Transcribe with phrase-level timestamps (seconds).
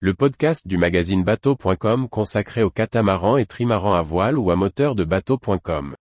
[0.00, 4.94] le podcast du magazine bateau.com consacré aux catamarans et trimarans à voile ou à moteur
[4.94, 5.94] de bateau.com.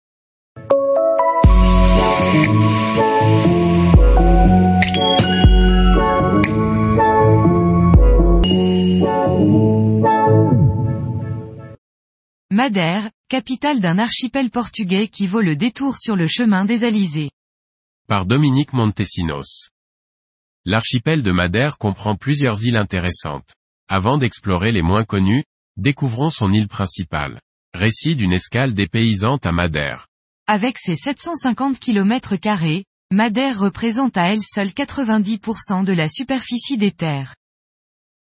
[12.51, 17.31] Madère, capitale d'un archipel portugais qui vaut le détour sur le chemin des Alizés.
[18.09, 19.69] Par Dominique Montesinos.
[20.65, 23.55] L'archipel de Madère comprend plusieurs îles intéressantes.
[23.87, 25.43] Avant d'explorer les moins connues,
[25.77, 27.39] découvrons son île principale.
[27.75, 30.07] Récit d'une escale dépaysante à Madère.
[30.47, 32.35] Avec ses 750 km
[33.11, 37.35] Madère représente à elle seule 90% de la superficie des terres.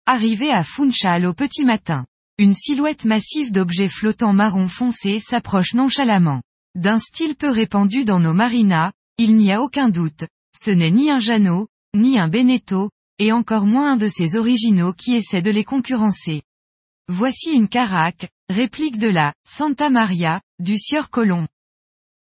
[0.08, 2.06] Arrivé à Funchal au petit matin,
[2.40, 6.42] une silhouette massive d'objets flottants marron foncé s'approche nonchalamment.
[6.74, 10.26] D'un style peu répandu dans nos marinas, il n'y a aucun doute,
[10.58, 12.90] ce n'est ni un Jeannot, ni un Beneteau,
[13.22, 16.42] et encore moins un de ces originaux qui essaient de les concurrencer.
[17.08, 21.48] Voici une caraque, réplique de la Santa Maria, du sieur Colomb.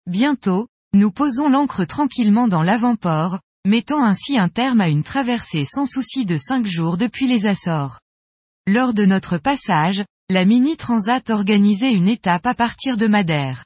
[0.07, 5.87] Bientôt, nous posons l'ancre tranquillement dans l'avant-port, mettant ainsi un terme à une traversée sans
[5.87, 7.98] souci de cinq jours depuis les Açores.
[8.69, 13.64] Lors de notre passage, la Mini Transat organisait une étape à partir de Madère.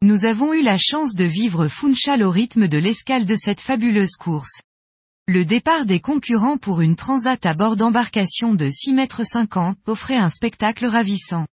[0.00, 4.16] Nous avons eu la chance de vivre Funchal au rythme de l'escale de cette fabuleuse
[4.18, 4.62] course.
[5.28, 10.16] Le départ des concurrents pour une transat à bord d'embarcation de 6 mètres 50 offrait
[10.16, 11.48] un spectacle ravissant.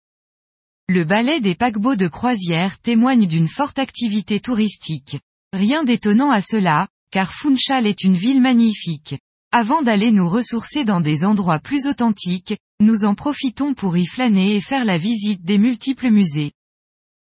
[0.88, 5.18] Le ballet des paquebots de croisière témoigne d'une forte activité touristique.
[5.54, 9.18] Rien d'étonnant à cela, car Funchal est une ville magnifique.
[9.52, 14.56] Avant d'aller nous ressourcer dans des endroits plus authentiques, nous en profitons pour y flâner
[14.56, 16.52] et faire la visite des multiples musées.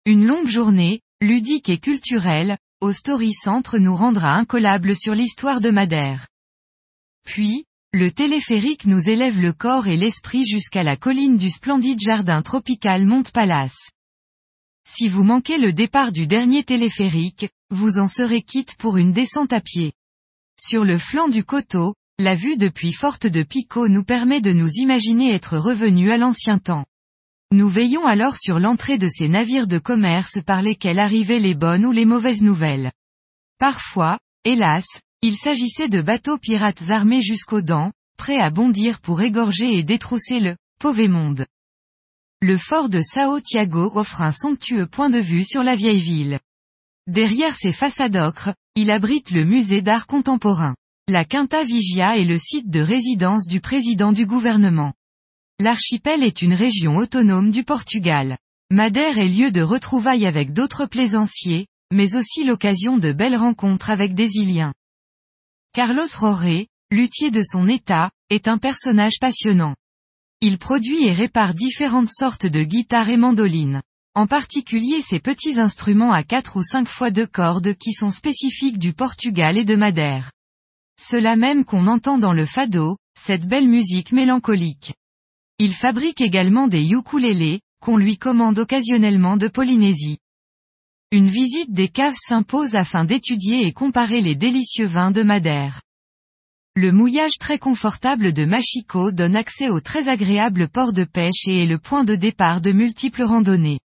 [0.05, 5.71] Une longue journée, ludique et culturelle, au Story Centre nous rendra incollable sur l'histoire de
[5.71, 6.29] Madère.
[7.25, 12.43] Puis, le téléphérique nous élève le corps et l'esprit jusqu'à la colline du splendide jardin
[12.43, 13.89] tropical Monte Palace.
[14.87, 19.55] Si vous manquez le départ du dernier téléphérique, vous en serez quitte pour une descente
[19.55, 19.95] à pied.
[20.61, 24.69] Sur le flanc du coteau, la vue depuis Forte de Pico nous permet de nous
[24.75, 26.85] imaginer être revenus à l'ancien temps.
[27.53, 31.87] Nous veillons alors sur l'entrée de ces navires de commerce par lesquels arrivaient les bonnes
[31.87, 32.91] ou les mauvaises nouvelles.
[33.59, 34.87] Parfois, hélas,
[35.23, 40.41] il s'agissait de bateaux pirates armés jusqu'aux dents, prêts à bondir pour égorger et détrousser
[40.41, 41.47] le pauvre monde.
[42.43, 46.41] Le fort de Sao Tiago offre un somptueux point de vue sur la vieille ville.
[47.07, 50.75] Derrière ses façades ocre, il abrite le musée d'art contemporain.
[51.07, 54.93] La Quinta Vigia est le site de résidence du président du gouvernement.
[55.61, 58.39] L'archipel est une région autonome du Portugal.
[58.73, 64.15] Madère est lieu de retrouvailles avec d'autres plaisanciers, mais aussi l'occasion de belles rencontres avec
[64.15, 64.75] des Iliens.
[65.73, 69.77] Carlos Roré, luthier de son état, est un personnage passionnant.
[70.41, 73.81] Il produit et répare différentes sortes de guitares et mandolines.
[74.17, 78.79] En particulier ces petits instruments à 4 ou 5 fois deux cordes qui sont spécifiques
[78.79, 80.33] du Portugal et de Madère.
[81.01, 84.95] Cela même qu'on entend dans le fado, cette belle musique mélancolique.
[85.61, 90.19] Il fabrique également des ukulélés, qu'on lui commande occasionnellement de Polynésie.
[91.13, 95.81] Une visite des caves s'impose afin d'étudier et comparer les délicieux vins de Madère.
[96.75, 101.63] Le mouillage très confortable de Machico donne accès au très agréable port de pêche et
[101.63, 103.79] est le point de départ de multiples randonnées.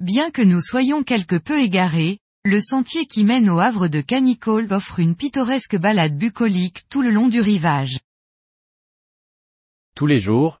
[0.00, 4.70] Bien que nous soyons quelque peu égarés, le sentier qui mène au havre de Canicole
[4.70, 7.98] offre une pittoresque balade bucolique tout le long du rivage.
[9.96, 10.60] Tous les jours,